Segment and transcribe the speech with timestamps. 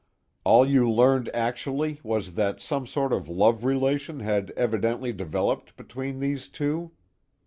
[0.43, 6.17] "All you learned, actually, was that some sort of love relation had evidently developed between
[6.17, 6.89] these two?"